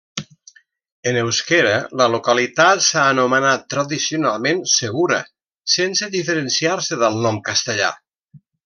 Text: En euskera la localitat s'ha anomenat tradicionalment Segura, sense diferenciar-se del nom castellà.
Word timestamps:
En 1.11 1.19
euskera 1.23 1.73
la 2.01 2.07
localitat 2.13 2.81
s'ha 2.87 3.05
anomenat 3.11 3.69
tradicionalment 3.75 4.67
Segura, 4.79 5.23
sense 5.77 6.13
diferenciar-se 6.19 7.03
del 7.07 7.25
nom 7.29 7.43
castellà. 7.53 7.97